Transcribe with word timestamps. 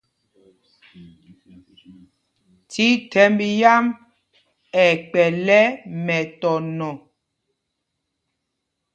Thíthɛmb 2.71 3.39
yǎm 3.61 3.85
ɛ 4.83 4.85
kpɛ̌l 5.07 5.47
ɛ 5.59 5.61
mɛtɔnɔ. 6.05 6.89